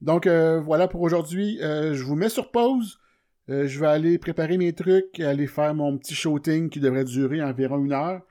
Donc, 0.00 0.28
voilà 0.28 0.86
pour 0.86 1.00
aujourd'hui. 1.00 1.58
je 1.60 2.02
vous 2.04 2.14
mets 2.14 2.28
sur 2.28 2.52
pause. 2.52 3.00
je 3.48 3.80
vais 3.80 3.88
aller 3.88 4.18
préparer 4.18 4.56
mes 4.56 4.72
trucs, 4.72 5.18
aller 5.18 5.48
faire 5.48 5.74
mon 5.74 5.98
petit 5.98 6.14
shooting 6.14 6.70
qui 6.70 6.78
devrait 6.78 7.04
durer 7.04 7.42
environ 7.42 7.84
une 7.84 7.92
heure. 7.92 8.22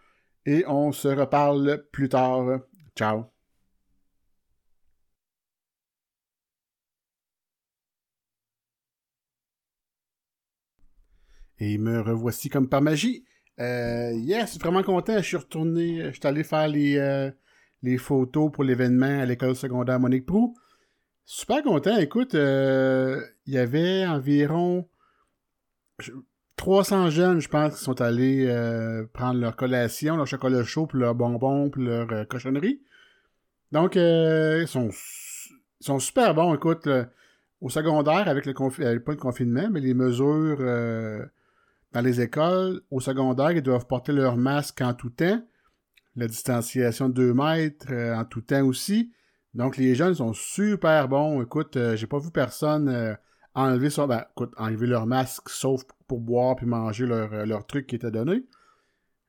Et 0.46 0.64
on 0.68 0.94
se 0.94 1.10
reparle 1.10 1.84
plus 1.92 2.08
tard. 2.08 2.62
Ciao. 2.96 3.26
Et 11.62 11.78
me 11.78 12.02
revoici 12.02 12.50
comme 12.50 12.68
par 12.68 12.82
magie. 12.82 13.24
Euh, 13.60 14.14
yes, 14.14 14.58
vraiment 14.58 14.82
content. 14.82 15.18
Je 15.18 15.22
suis 15.22 15.38
retourné, 15.38 16.06
je 16.06 16.12
suis 16.14 16.26
allé 16.28 16.44
faire 16.44 16.68
les, 16.68 16.98
euh, 16.98 17.30
les 17.84 18.00
photos 18.00 18.52
pour 18.52 18.64
l'événement 18.64 19.22
à 19.22 19.26
l'école 19.26 19.56
secondaire 19.56 20.00
Monique 20.00 20.26
Prou. 20.26 20.56
Super 21.24 21.62
content. 21.62 21.98
Écoute, 21.98 22.34
euh, 22.34 23.22
il 23.46 23.54
y 23.54 23.60
avait 23.60 24.08
environ 24.08 24.90
300 26.56 27.12
jeunes, 27.12 27.42
je 27.42 27.48
pense, 27.48 27.78
qui 27.78 27.84
sont 27.84 28.02
allés 28.02 28.48
euh, 28.48 29.06
prendre 29.14 29.40
leur 29.40 29.56
collation, 29.56 30.18
leur 30.18 30.26
chocolat 30.26 30.64
chaud, 30.64 30.88
puis 30.88 30.98
leur 30.98 31.14
bonbons, 31.14 31.70
puis 31.70 31.86
leur 31.86 32.28
cochonnerie. 32.28 32.82
Donc, 33.72 33.98
ils 33.98 34.68
sont, 34.68 34.90
super 36.00 36.34
bons. 36.34 36.56
Écoute, 36.56 36.90
au 37.62 37.70
secondaire, 37.70 38.28
avec 38.28 38.48
le, 38.48 38.54
confinement, 38.54 39.00
pas 39.06 39.12
le 39.12 39.18
confinement, 39.20 39.70
mais 39.70 39.80
les 39.80 39.94
mesures 39.94 40.58
dans 41.94 42.02
les 42.02 42.22
écoles, 42.22 42.82
au 42.90 43.00
secondaire, 43.00 43.52
ils 43.52 43.62
doivent 43.62 43.86
porter 43.86 44.14
leur 44.14 44.38
masque 44.38 44.82
en 44.82 44.94
tout 44.94 45.10
temps. 45.10 45.42
La 46.16 46.28
distanciation 46.28 47.10
de 47.10 47.14
2 47.14 47.34
mètres 47.34 47.88
euh, 47.92 48.16
en 48.16 48.26
tout 48.26 48.42
temps 48.42 48.66
aussi. 48.66 49.12
Donc 49.54 49.78
les 49.78 49.96
jeunes 49.96 50.16
sont 50.16 50.34
super 50.34 51.08
bons. 51.08 51.42
Écoute, 51.42 51.76
euh, 51.76 51.96
j'ai 51.96 52.08
pas 52.08 52.20
vu 52.20 52.32
personne 52.32 52.90
euh, 52.90 53.14
enlever 53.56 53.90
son, 53.90 54.08
ben, 54.08 54.26
écoute, 54.32 54.54
enlever 54.58 54.88
leur 54.88 55.06
masque 55.06 55.50
sauf 55.50 55.84
pour 56.08 56.20
boire 56.20 56.56
puis 56.56 56.66
manger 56.66 57.06
leur, 57.06 57.46
leur 57.46 57.66
truc 57.66 57.88
qui 57.88 57.96
était 57.96 58.12
donné. 58.12 58.46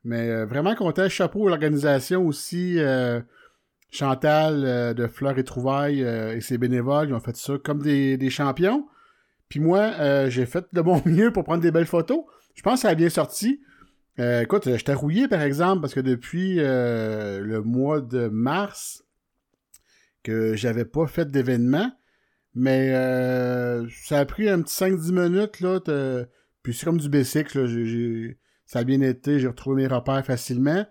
Mais 0.05 0.45
vraiment 0.45 0.75
content. 0.75 1.09
Chapeau 1.09 1.47
à 1.47 1.51
l'organisation 1.51 2.27
aussi. 2.27 2.79
Chantal 3.89 4.95
de 4.95 5.07
Fleurs 5.07 5.39
et 5.39 5.45
Trouvailles 5.45 6.01
et 6.01 6.41
ses 6.41 6.59
bénévoles, 6.59 7.11
ils 7.11 7.15
ont 7.15 7.21
fait 7.21 7.37
ça 7.37 7.53
comme 7.63 7.81
des, 7.81 8.17
des 8.17 8.31
champions. 8.31 8.89
Puis 9.49 9.61
moi, 9.61 10.29
j'ai 10.29 10.45
fait 10.45 10.67
de 10.73 10.81
mon 10.81 11.01
mieux 11.07 11.33
pour 11.33 11.45
prendre 11.45 11.63
des 11.63 11.71
belles 11.71 11.87
photos. 11.87 12.25
Je 12.55 12.63
pense 12.63 12.75
que 12.75 12.81
ça 12.83 12.89
a 12.91 12.95
bien 12.95 13.09
sorti. 13.09 13.61
Euh, 14.19 14.43
écoute, 14.43 14.65
j'étais 14.65 14.95
rouillé, 14.95 15.29
par 15.29 15.43
exemple, 15.43 15.81
parce 15.81 15.95
que 15.95 16.01
depuis 16.01 16.57
euh, 16.59 17.41
le 17.41 17.63
mois 17.63 18.01
de 18.01 18.29
mars, 18.29 19.05
que 20.23 20.55
j'avais 20.55 20.85
pas 20.85 21.07
fait 21.07 21.31
d'événement, 21.31 21.91
mais 22.55 22.95
euh, 22.95 23.89
ça 24.05 24.19
a 24.19 24.25
pris 24.25 24.49
un 24.49 24.61
petit 24.63 24.75
5-10 24.75 25.13
minutes, 25.13 25.61
là, 25.61 25.81
puis 26.63 26.75
c'est 26.75 26.85
comme 26.85 26.99
du 26.99 27.09
basic, 27.09 27.55
là, 27.55 27.67
ça 28.67 28.81
a 28.81 28.85
bien 28.85 29.01
été, 29.01 29.41
j'ai 29.41 29.49
retrouvé 29.49 29.83
mes 29.83 29.89
repères 29.89 30.25
facilement. 30.25 30.87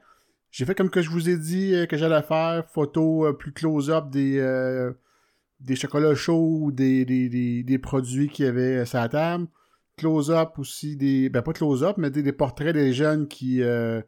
J'ai 0.49 0.65
fait 0.65 0.75
comme 0.75 0.89
que 0.89 1.01
je 1.01 1.09
vous 1.09 1.29
ai 1.29 1.37
dit 1.37 1.73
que 1.87 1.95
j'allais 1.95 2.21
faire, 2.23 2.65
photo 2.73 3.31
plus 3.35 3.53
close-up 3.53 4.09
des, 4.09 4.91
des 5.61 5.75
chocolats 5.75 6.15
chauds 6.15 6.57
ou 6.59 6.71
des, 6.73 7.05
des, 7.05 7.63
des, 7.63 7.79
produits 7.79 8.27
qu'il 8.27 8.45
y 8.45 8.47
avait 8.49 8.85
sa 8.85 9.07
table 9.07 9.47
close-up 10.01 10.57
aussi, 10.57 10.95
des. 10.97 11.29
Ben 11.29 11.43
pas 11.43 11.53
close-up, 11.53 11.97
mais 11.97 12.09
des, 12.09 12.33
portraits 12.33 12.73
des 12.73 12.91
jeunes 12.91 13.27
qui, 13.27 13.61
euh, 13.61 14.01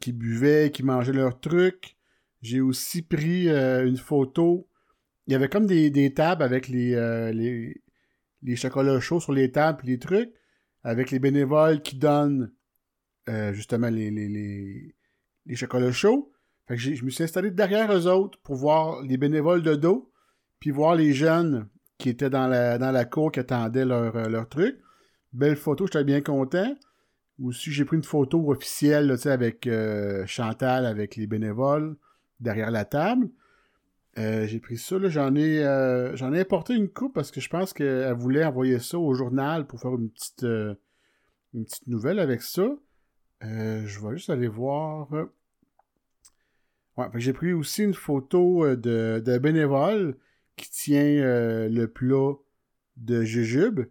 qui 0.00 0.12
buvaient, 0.12 0.70
qui 0.72 0.82
mangeaient 0.82 1.12
leurs 1.12 1.38
trucs. 1.38 1.96
J'ai 2.40 2.62
aussi 2.62 3.02
pris 3.02 3.50
euh, 3.50 3.86
une 3.86 3.98
photo. 3.98 4.66
Il 5.26 5.32
y 5.32 5.36
avait 5.36 5.48
comme 5.48 5.66
des, 5.66 6.14
tables 6.14 6.42
avec 6.42 6.68
les, 6.68 6.94
euh, 6.94 7.30
les, 7.30 7.82
les, 8.42 8.56
chocolats 8.56 9.00
chauds 9.00 9.20
sur 9.20 9.32
les 9.32 9.52
tables 9.52 9.82
et 9.84 9.92
les 9.92 9.98
trucs, 9.98 10.32
avec 10.82 11.10
les 11.10 11.18
bénévoles 11.18 11.82
qui 11.82 11.96
donnent 11.96 12.50
justement 13.52 13.88
les, 13.88 14.10
les, 14.10 14.94
les, 15.46 15.56
chocolats 15.56 15.92
chauds. 15.92 16.32
Fait 16.66 16.76
que 16.76 16.80
je 16.80 17.04
me 17.04 17.10
suis 17.10 17.22
installé 17.22 17.50
derrière 17.50 17.92
eux 17.92 18.06
autres 18.08 18.38
pour 18.42 18.56
voir 18.56 19.02
les 19.02 19.18
bénévoles 19.18 19.62
de 19.62 19.74
dos, 19.74 20.10
puis 20.58 20.70
voir 20.70 20.96
les 20.96 21.12
jeunes 21.12 21.68
qui 21.98 22.08
étaient 22.08 22.30
dans 22.30 22.48
la, 22.48 22.78
dans 22.78 22.90
la 22.90 23.04
cour 23.04 23.30
qui 23.30 23.40
attendaient 23.40 23.84
leur, 23.84 24.28
leur 24.28 24.48
truc. 24.48 24.78
Belle 25.32 25.56
photo, 25.56 25.86
j'étais 25.86 26.04
bien 26.04 26.20
content. 26.20 26.76
Aussi, 27.42 27.72
j'ai 27.72 27.84
pris 27.84 27.96
une 27.96 28.04
photo 28.04 28.50
officielle 28.50 29.16
avec 29.24 29.66
euh, 29.66 30.26
Chantal, 30.26 30.84
avec 30.84 31.16
les 31.16 31.26
bénévoles, 31.26 31.96
derrière 32.40 32.70
la 32.70 32.84
table. 32.84 33.30
Euh, 34.18 34.46
j'ai 34.46 34.60
pris 34.60 34.76
ça, 34.76 34.96
j'en 35.08 35.34
ai, 35.34 35.64
euh, 35.64 36.14
ai 36.14 36.40
apporté 36.40 36.74
une 36.74 36.90
coupe 36.90 37.14
parce 37.14 37.30
que 37.30 37.40
je 37.40 37.48
pense 37.48 37.72
qu'elle 37.72 38.12
voulait 38.12 38.44
envoyer 38.44 38.78
ça 38.78 38.98
au 38.98 39.14
journal 39.14 39.66
pour 39.66 39.80
faire 39.80 39.94
une 39.94 40.10
petite, 40.10 40.44
nouvelle 41.86 42.18
avec 42.18 42.42
ça. 42.42 42.68
je 43.40 44.06
vais 44.06 44.16
juste 44.16 44.28
aller 44.28 44.48
voir. 44.48 45.08
J'ai 47.14 47.32
pris 47.32 47.54
aussi 47.54 47.84
une 47.84 47.94
photo 47.94 48.76
de, 48.76 49.22
de 49.24 49.38
bénévole 49.38 50.18
qui 50.56 50.70
tient 50.70 51.68
le 51.68 51.86
plat 51.86 52.34
de 52.98 53.22
jujube. 53.22 53.86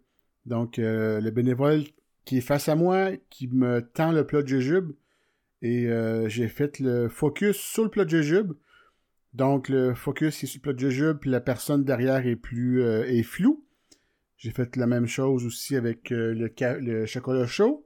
Donc, 0.46 0.80
euh, 0.80 1.22
le 1.22 1.32
bénévole 1.32 1.84
qui 2.26 2.38
est 2.38 2.42
face 2.42 2.70
à 2.70 2.76
moi, 2.76 3.12
qui 3.30 3.48
me 3.48 3.82
tend 3.82 4.12
le 4.12 4.26
plat 4.26 4.42
de 4.42 4.48
jujube, 4.48 4.92
et 5.62 5.88
euh, 5.88 6.28
j'ai 6.30 6.48
fait 6.48 6.80
le 6.80 7.08
focus 7.10 7.58
sur 7.58 7.84
le 7.84 7.90
plat 7.90 8.06
de 8.06 8.10
jujube. 8.10 8.54
Donc, 9.34 9.70
le 9.70 9.94
focus 9.94 10.44
est 10.44 10.48
sur 10.48 10.60
le 10.60 10.62
plat 10.62 10.74
de 10.74 10.80
jujube, 10.80 11.18
puis 11.20 11.30
la 11.30 11.42
personne 11.42 11.84
derrière 11.84 12.26
est 12.26 12.36
plus 12.36 12.82
euh, 12.82 13.24
floue. 13.24 13.66
J'ai 14.38 14.52
fait 14.52 14.76
la 14.76 14.88
même 14.88 15.06
chose 15.06 15.46
aussi 15.46 15.76
avec 15.76 16.10
le, 16.10 17.06
chocolat 17.06 17.46
chaud. 17.46 17.86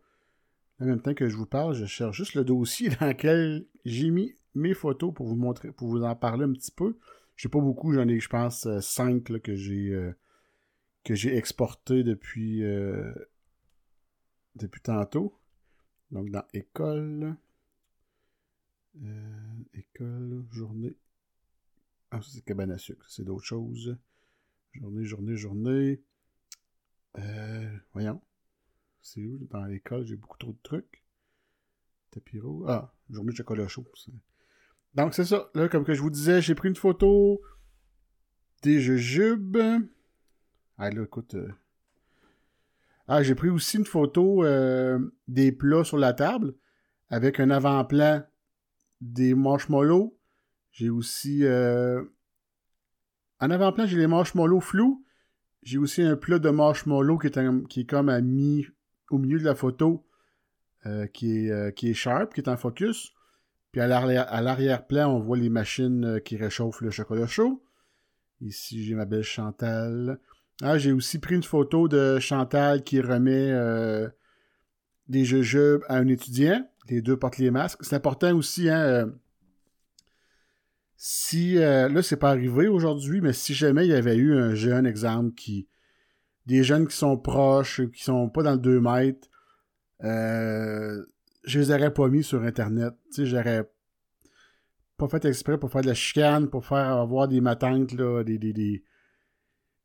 En 0.79 0.85
même 0.85 1.01
temps 1.01 1.13
que 1.13 1.27
je 1.27 1.35
vous 1.35 1.45
parle, 1.45 1.75
je 1.75 1.85
cherche 1.85 2.15
juste 2.15 2.35
le 2.35 2.45
dossier 2.45 2.89
dans 2.99 3.07
lequel 3.07 3.65
j'ai 3.83 4.09
mis 4.09 4.35
mes 4.53 4.73
photos 4.73 5.13
pour 5.13 5.27
vous 5.27 5.35
montrer, 5.35 5.71
pour 5.71 5.89
vous 5.89 6.03
en 6.03 6.15
parler 6.15 6.45
un 6.45 6.53
petit 6.53 6.71
peu. 6.71 6.97
J'ai 7.35 7.49
pas 7.49 7.59
beaucoup, 7.59 7.91
j'en 7.91 8.07
ai, 8.07 8.19
je 8.21 8.29
pense, 8.29 8.67
cinq 8.79 9.25
que 9.41 9.55
j'ai 9.55 9.93
que 11.05 11.13
j'ai 11.13 11.37
exporté 11.37 12.03
depuis, 12.03 12.63
euh, 12.63 13.13
depuis 14.55 14.81
tantôt. 14.81 15.39
Donc 16.11 16.29
dans 16.31 16.43
école, 16.53 17.37
euh, 19.01 19.53
école, 19.73 20.45
journée. 20.51 20.97
Ah, 22.11 22.19
c'est 22.21 22.43
cabane 22.43 22.71
à 22.71 22.77
sucre, 22.77 23.05
c'est 23.07 23.23
d'autres 23.23 23.45
choses. 23.45 23.97
Journée, 24.73 25.05
journée, 25.05 25.35
journée. 25.35 26.01
Euh, 27.19 27.77
voyons. 27.93 28.21
C'est 29.01 29.23
où? 29.23 29.47
Dans 29.51 29.63
l'école, 29.65 30.05
j'ai 30.05 30.15
beaucoup 30.15 30.37
trop 30.39 30.53
de 30.53 30.61
trucs. 30.63 31.03
Tapis 32.09 32.39
Ah, 32.67 32.93
journée 33.11 33.31
de 33.31 33.37
chocolat 33.37 33.67
chaud. 33.67 33.85
Donc 34.95 35.13
c'est 35.13 35.25
ça. 35.25 35.51
Là, 35.53 35.69
comme 35.69 35.85
que 35.85 35.93
je 35.93 36.01
vous 36.01 36.09
disais, 36.09 36.41
j'ai 36.41 36.55
pris 36.55 36.69
une 36.69 36.75
photo 36.75 37.41
des 38.63 38.79
jujubes. 38.79 39.57
Ah 40.77 40.89
là, 40.89 41.03
écoute. 41.03 41.35
Euh, 41.35 41.51
ah, 43.07 43.23
j'ai 43.23 43.35
pris 43.35 43.49
aussi 43.49 43.77
une 43.77 43.85
photo 43.85 44.43
euh, 44.43 44.99
des 45.27 45.51
plats 45.51 45.83
sur 45.83 45.97
la 45.97 46.13
table 46.13 46.53
avec 47.09 47.39
un 47.39 47.49
avant-plan 47.49 48.23
des 48.99 49.35
marshmallows. 49.35 50.17
J'ai 50.71 50.89
aussi. 50.89 51.45
Euh, 51.45 52.03
en 53.39 53.51
avant-plan, 53.51 53.85
j'ai 53.85 53.97
les 53.97 54.07
marshmallows 54.07 54.59
flous. 54.59 55.05
J'ai 55.63 55.77
aussi 55.77 56.01
un 56.01 56.15
plat 56.15 56.39
de 56.39 56.49
marshmallows 56.49 57.17
qui 57.17 57.27
est, 57.27 57.67
qui 57.67 57.81
est 57.81 57.85
comme 57.85 58.09
à 58.09 58.21
mi, 58.21 58.67
au 59.09 59.17
milieu 59.17 59.39
de 59.39 59.45
la 59.45 59.55
photo, 59.55 60.05
qui, 61.13 61.47
est, 61.47 61.75
qui 61.75 61.89
est 61.89 61.93
sharp, 61.93 62.33
qui 62.33 62.41
est 62.41 62.49
en 62.49 62.57
focus. 62.57 63.13
Puis 63.71 63.81
à 63.81 63.87
l'arrière-plan, 63.87 65.09
on 65.09 65.19
voit 65.19 65.37
les 65.37 65.49
machines 65.49 66.21
qui 66.23 66.37
réchauffent 66.37 66.81
le 66.81 66.91
chocolat 66.91 67.25
chaud. 67.25 67.63
Ici, 68.41 68.83
j'ai 68.83 68.93
ma 68.93 69.05
belle 69.05 69.23
Chantal. 69.23 70.19
Ah, 70.61 70.77
j'ai 70.77 70.93
aussi 70.93 71.19
pris 71.19 71.35
une 71.35 71.43
photo 71.43 71.87
de 71.87 72.17
Chantal 72.19 72.83
qui 72.83 73.01
remet 73.01 73.51
euh, 73.51 74.07
des 75.09 75.25
jujubes 75.25 75.81
à 75.89 75.97
un 75.97 76.07
étudiant. 76.07 76.65
Les 76.87 77.01
deux 77.01 77.17
portent 77.17 77.39
les 77.39 77.51
masques. 77.51 77.83
C'est 77.83 77.95
important 77.95 78.33
aussi, 78.35 78.69
hein, 78.69 78.79
euh, 78.79 79.05
si, 80.95 81.57
euh, 81.57 81.89
là, 81.89 82.01
c'est 82.01 82.15
pas 82.15 82.29
arrivé 82.29 82.67
aujourd'hui, 82.67 83.19
mais 83.19 83.33
si 83.33 83.53
jamais 83.53 83.85
il 83.85 83.89
y 83.91 83.95
avait 83.95 84.15
eu 84.15 84.33
un 84.37 84.55
jeune 84.55 84.85
exemple 84.85 85.33
qui, 85.35 85.67
des 86.45 86.63
jeunes 86.63 86.87
qui 86.87 86.95
sont 86.95 87.17
proches, 87.17 87.81
qui 87.91 88.03
sont 88.03 88.29
pas 88.29 88.43
dans 88.43 88.53
le 88.53 88.59
2 88.59 88.79
mètres, 88.79 89.27
je 90.01 91.59
les 91.59 91.71
aurais 91.71 91.93
pas 91.93 92.07
mis 92.07 92.23
sur 92.23 92.41
Internet. 92.43 92.93
Tu 93.07 93.13
sais, 93.13 93.25
j'aurais 93.25 93.69
pas 94.97 95.09
fait 95.09 95.25
exprès 95.25 95.57
pour 95.57 95.69
faire 95.69 95.81
de 95.81 95.87
la 95.87 95.93
chicane, 95.93 96.49
pour 96.49 96.65
faire 96.65 96.77
avoir 96.77 97.27
des 97.27 97.41
matantes, 97.41 97.91
là, 97.91 98.23
des, 98.23 98.37
des, 98.37 98.53
des, 98.53 98.83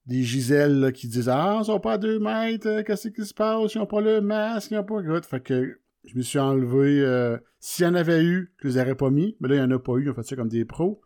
des 0.07 0.23
Giselles 0.23 0.93
qui 0.93 1.09
disent 1.09 1.29
Ah, 1.29 1.59
ils 1.61 1.67
sont 1.67 1.81
pas 1.81 1.95
à 1.95 1.99
2 1.99 2.19
mètres, 2.19 2.67
euh, 2.67 2.83
qu'est-ce 2.83 3.09
qui 3.09 3.25
se 3.25 3.35
passe, 3.35 3.75
ils 3.75 3.79
ont 3.79 3.87
pas 3.87 4.01
le 4.01 4.21
masque, 4.21 4.71
ils 4.71 4.79
ont 4.79 4.85
pas 4.85 5.01
le 5.01 5.23
Fait 5.23 5.41
que 5.41 5.81
je 6.05 6.17
me 6.17 6.23
suis 6.23 6.39
enlevé. 6.39 7.01
Euh, 7.01 7.39
S'il 7.59 7.85
y 7.85 7.89
en 7.89 7.95
avait 7.95 8.25
eu, 8.25 8.53
je 8.59 8.69
les 8.69 8.79
aurais 8.79 8.95
pas 8.95 9.11
mis, 9.11 9.37
mais 9.41 9.49
là, 9.49 9.55
il 9.57 9.59
y 9.59 9.63
en 9.63 9.71
a 9.71 9.79
pas 9.79 9.93
eu, 9.95 10.05
ils 10.05 10.11
ont 10.11 10.15
fait 10.15 10.23
ça 10.23 10.37
comme 10.37 10.49
des 10.49 10.65
pros. 10.65 11.01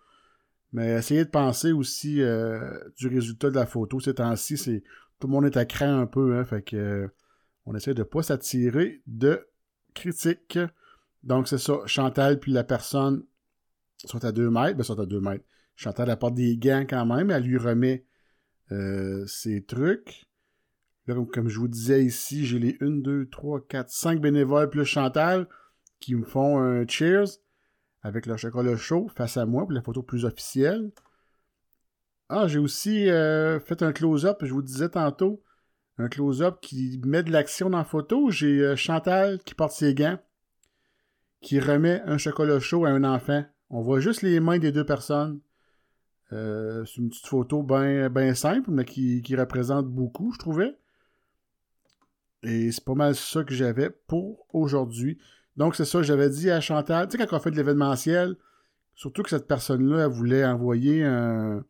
Mais 0.72 0.92
essayez 0.94 1.24
de 1.24 1.30
penser 1.30 1.72
aussi 1.72 2.20
euh, 2.20 2.78
du 2.96 3.08
résultat 3.08 3.50
de 3.50 3.54
la 3.54 3.66
photo. 3.66 4.00
Ces 4.00 4.14
temps-ci, 4.14 4.56
c'est. 4.56 4.82
Tout 5.20 5.28
le 5.28 5.32
monde 5.32 5.46
est 5.46 5.56
à 5.56 5.64
craindre 5.64 6.00
un 6.00 6.06
peu, 6.06 6.36
hein, 6.36 6.44
fait 6.44 6.62
que 6.62 7.08
on 7.66 7.74
essaie 7.74 7.94
de 7.94 8.02
pas 8.02 8.22
s'attirer 8.22 9.00
de 9.06 9.46
critiques. 9.94 10.58
Donc 11.22 11.48
c'est 11.48 11.58
ça, 11.58 11.78
Chantal 11.86 12.38
puis 12.38 12.52
la 12.52 12.64
personne 12.64 13.24
sont 14.04 14.24
à 14.24 14.32
2 14.32 14.50
mètres, 14.50 14.76
ben 14.76 14.82
sont 14.82 15.00
à 15.00 15.06
2 15.06 15.20
mètres. 15.20 15.44
Chantal 15.76 16.10
apporte 16.10 16.34
des 16.34 16.56
gants 16.56 16.84
quand 16.88 17.06
même, 17.06 17.30
elle 17.30 17.44
lui 17.44 17.56
remet 17.56 18.04
euh, 18.72 19.26
ses 19.26 19.64
trucs. 19.64 20.26
Là, 21.06 21.14
comme, 21.32 21.48
je 21.48 21.58
vous 21.58 21.68
disais 21.68 22.04
ici, 22.04 22.46
j'ai 22.46 22.58
les 22.58 22.76
1, 22.80 22.90
2, 23.02 23.28
3, 23.28 23.66
4, 23.66 23.90
5 23.90 24.20
bénévoles 24.20 24.70
plus 24.70 24.84
Chantal 24.84 25.48
qui 26.00 26.14
me 26.14 26.24
font 26.24 26.58
un 26.58 26.86
cheers 26.86 27.38
avec 28.02 28.26
leur 28.26 28.38
chocolat 28.38 28.76
chaud 28.76 29.08
face 29.14 29.36
à 29.36 29.46
moi 29.46 29.62
pour 29.62 29.72
la 29.72 29.82
photo 29.82 30.02
plus 30.02 30.24
officielle. 30.24 30.92
Ah, 32.28 32.46
j'ai 32.46 32.58
aussi 32.58 33.08
euh, 33.10 33.60
fait 33.60 33.82
un 33.82 33.92
close-up, 33.92 34.38
je 34.42 34.52
vous 34.52 34.62
disais 34.62 34.88
tantôt, 34.88 35.42
un 35.98 36.08
close-up 36.08 36.58
qui 36.60 37.00
met 37.04 37.22
de 37.22 37.30
l'action 37.30 37.70
dans 37.70 37.78
la 37.78 37.84
photo. 37.84 38.30
J'ai 38.30 38.60
euh, 38.60 38.76
Chantal 38.76 39.38
qui 39.44 39.54
porte 39.54 39.72
ses 39.72 39.94
gants, 39.94 40.18
qui 41.40 41.60
remet 41.60 42.00
un 42.06 42.18
chocolat 42.18 42.60
chaud 42.60 42.84
à 42.84 42.90
un 42.90 43.04
enfant. 43.04 43.44
On 43.70 43.82
voit 43.82 44.00
juste 44.00 44.22
les 44.22 44.40
mains 44.40 44.58
des 44.58 44.72
deux 44.72 44.84
personnes. 44.84 45.40
Euh, 46.34 46.84
c'est 46.84 46.96
une 46.96 47.10
petite 47.10 47.26
photo 47.26 47.62
bien 47.62 48.34
simple, 48.34 48.70
mais 48.70 48.84
qui, 48.84 49.36
représente 49.36 49.86
beaucoup, 49.86 50.32
je 50.32 50.38
trouvais. 50.38 50.76
Et 52.42 52.72
c'est 52.72 52.84
pas 52.84 52.94
mal 52.94 53.14
ça 53.14 53.44
que 53.44 53.54
j'avais 53.54 53.90
pour 53.90 54.46
aujourd'hui. 54.52 55.18
Donc, 55.56 55.76
c'est 55.76 55.84
ça, 55.84 56.02
j'avais 56.02 56.28
dit 56.28 56.50
à 56.50 56.60
Chantal, 56.60 57.08
tu 57.08 57.16
sais, 57.16 57.26
quand 57.26 57.36
on 57.36 57.40
fait 57.40 57.50
de 57.50 57.56
l'événementiel, 57.56 58.36
surtout 58.94 59.22
que 59.22 59.30
cette 59.30 59.46
personne-là, 59.46 60.08
voulait 60.08 60.44
envoyer 60.44 61.04
un, 61.04 61.64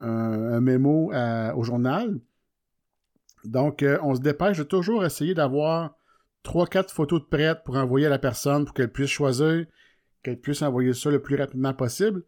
un, 0.00 0.60
mémo 0.60 1.12
au 1.54 1.62
journal. 1.64 2.20
Donc, 3.44 3.82
euh, 3.82 3.98
on 4.02 4.14
se 4.14 4.20
dépêche 4.20 4.58
de 4.58 4.62
toujours 4.62 5.04
essayer 5.04 5.34
d'avoir 5.34 5.96
3-4 6.44 6.90
photos 6.90 7.20
de 7.20 7.26
prêtes 7.26 7.62
pour 7.64 7.76
envoyer 7.76 8.06
à 8.06 8.10
la 8.10 8.18
personne 8.18 8.64
pour 8.64 8.74
qu'elle 8.74 8.92
puisse 8.92 9.10
choisir, 9.10 9.66
qu'elle 10.22 10.40
puisse 10.40 10.62
envoyer 10.62 10.94
ça 10.94 11.10
le 11.10 11.20
plus 11.20 11.36
rapidement 11.36 11.74
possible. 11.74 12.22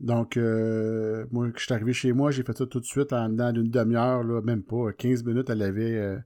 Donc, 0.00 0.36
euh, 0.36 1.26
moi, 1.30 1.48
je 1.54 1.62
suis 1.62 1.72
arrivé 1.72 1.92
chez 1.92 2.12
moi, 2.12 2.30
j'ai 2.30 2.42
fait 2.42 2.56
ça 2.56 2.66
tout 2.66 2.80
de 2.80 2.84
suite 2.84 3.12
en 3.12 3.28
dedans 3.28 3.52
d'une 3.52 3.70
demi-heure, 3.70 4.24
même 4.42 4.62
pas 4.62 4.92
15 4.92 5.24
minutes, 5.24 5.50
elle 5.50 5.62
avait 5.62 5.96
euh, 5.96 6.18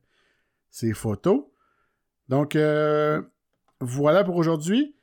ses 0.70 0.92
photos. 0.94 1.44
Donc, 2.28 2.56
euh, 2.56 3.22
voilà 3.80 4.24
pour 4.24 4.36
aujourd'hui. 4.36 4.96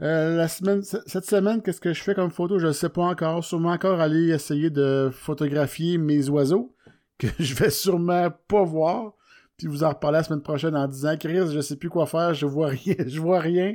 semaine, 0.00 0.82
cette 0.82 1.26
semaine, 1.26 1.62
qu'est-ce 1.62 1.80
que 1.80 1.92
je 1.92 2.02
fais 2.02 2.14
comme 2.14 2.30
photo? 2.30 2.58
Je 2.58 2.68
ne 2.68 2.72
sais 2.72 2.88
pas 2.88 3.02
encore. 3.02 3.44
Sûrement 3.44 3.72
encore 3.72 4.00
aller 4.00 4.30
essayer 4.30 4.70
de 4.70 5.10
photographier 5.12 5.98
mes 5.98 6.28
oiseaux, 6.28 6.74
que 7.18 7.26
je 7.38 7.54
vais 7.54 7.70
sûrement 7.70 8.30
pas 8.48 8.64
voir. 8.64 9.14
Puis 9.56 9.66
vous 9.66 9.84
en 9.84 9.90
reparler 9.90 10.18
la 10.18 10.24
semaine 10.24 10.42
prochaine 10.42 10.76
en 10.76 10.88
disant, 10.88 11.16
Chris, 11.16 11.52
je 11.52 11.60
sais 11.60 11.76
plus 11.76 11.90
quoi 11.90 12.06
faire, 12.06 12.34
je 12.34 12.46
vois 12.46 12.68
rien, 12.68 12.96
je 13.06 13.20
vois 13.20 13.40
rien. 13.40 13.74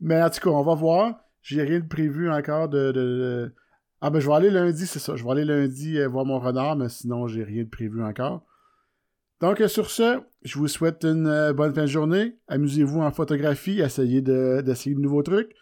Mais 0.00 0.22
en 0.22 0.30
tout 0.30 0.40
cas, 0.40 0.50
on 0.50 0.62
va 0.62 0.74
voir. 0.74 1.25
J'ai 1.46 1.62
rien 1.62 1.78
de 1.78 1.86
prévu 1.86 2.28
encore 2.28 2.68
de, 2.68 3.52
Ah 4.00 4.10
ben 4.10 4.18
je 4.18 4.26
vais 4.26 4.34
aller 4.34 4.50
lundi, 4.50 4.84
c'est 4.84 4.98
ça. 4.98 5.14
Je 5.14 5.22
vais 5.22 5.30
aller 5.30 5.44
lundi 5.44 5.96
euh, 5.96 6.08
voir 6.08 6.24
mon 6.24 6.40
renard, 6.40 6.74
mais 6.74 6.88
sinon 6.88 7.28
j'ai 7.28 7.44
rien 7.44 7.62
de 7.62 7.68
prévu 7.68 8.02
encore. 8.02 8.44
Donc 9.40 9.62
sur 9.68 9.90
ce, 9.90 10.20
je 10.42 10.58
vous 10.58 10.66
souhaite 10.66 11.04
une 11.04 11.28
euh, 11.28 11.52
bonne 11.52 11.72
fin 11.72 11.82
de 11.82 11.86
journée. 11.86 12.36
Amusez-vous 12.48 13.00
en 13.00 13.12
photographie, 13.12 13.80
essayez 13.80 14.22
d'essayer 14.22 14.96
de, 14.96 15.00
nouveaux 15.00 15.22
trucs. 15.22 15.54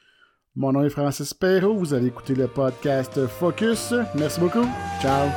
Mon 0.56 0.72
nom 0.72 0.84
est 0.84 0.90
Francis 0.90 1.34
Perrault, 1.34 1.74
vous 1.74 1.92
allez 1.92 2.06
écouter 2.06 2.34
le 2.34 2.46
podcast 2.46 3.26
Focus. 3.26 3.92
Merci 4.14 4.40
beaucoup. 4.40 4.66
Ciao. 5.02 5.28